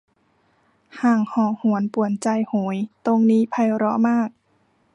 [1.01, 4.29] ห่างห่อหวนป่วนใจโหย ตรงนี้ไพเราะมาก